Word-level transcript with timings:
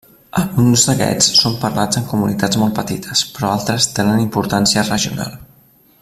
Alguns 0.39 0.85
d'aquests 0.87 1.41
són 1.41 1.57
parlats 1.65 1.99
en 2.01 2.07
comunitats 2.13 2.59
molt 2.63 2.75
petites, 2.81 3.23
però 3.35 3.51
altres 3.59 3.89
tenen 3.99 4.25
importància 4.27 4.89
regional. 4.93 5.37